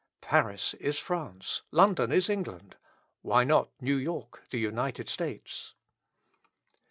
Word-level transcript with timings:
Paris 0.21 0.73
is 0.79 0.97
France, 0.97 1.61
London 1.69 2.11
is 2.11 2.27
England, 2.27 2.75
why 3.21 3.43
not 3.43 3.69
New 3.79 3.97
York 3.97 4.45
the 4.49 4.57
United 4.57 5.07
States? 5.07 5.75